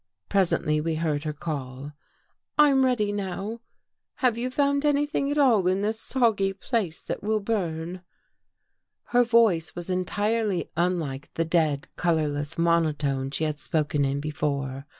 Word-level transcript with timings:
Presently 0.29 0.81
we 0.81 0.95
heard 0.95 1.25
her 1.25 1.31
call." 1.33 1.93
I'm 2.57 2.83
ready 2.83 3.11
now. 3.11 3.61
Have 4.15 4.35
you 4.35 4.49
found 4.49 4.83
anything 4.83 5.29
at 5.29 5.37
all 5.37 5.67
in 5.67 5.83
this 5.83 5.99
soggy 5.99 6.53
place 6.53 7.03
that 7.03 7.21
will 7.21 7.39
burn?" 7.39 8.01
Her 9.13 9.23
voice 9.23 9.75
was 9.75 9.91
entirely 9.91 10.71
unlike 10.75 11.31
the 11.35 11.45
dead, 11.45 11.87
colorless 11.97 12.57
monotone 12.57 13.29
she 13.29 13.43
had 13.43 13.59
spoken 13.59 14.03
in 14.03 14.19
before. 14.19 14.87